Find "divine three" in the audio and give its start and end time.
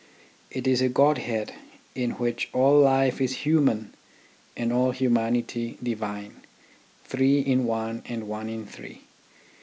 5.83-7.39